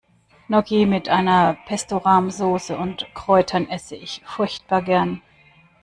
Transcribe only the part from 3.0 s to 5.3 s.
Kräutern esse ich furchtbar gern.